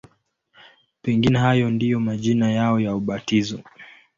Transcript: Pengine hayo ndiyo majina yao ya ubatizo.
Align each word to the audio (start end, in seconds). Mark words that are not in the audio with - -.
Pengine 1.01 1.39
hayo 1.39 1.69
ndiyo 1.71 1.99
majina 1.99 2.51
yao 2.51 2.79
ya 2.79 2.95
ubatizo. 2.95 3.61